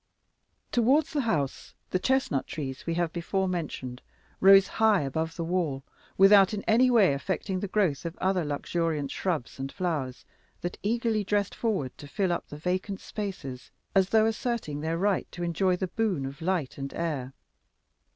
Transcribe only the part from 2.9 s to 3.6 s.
have before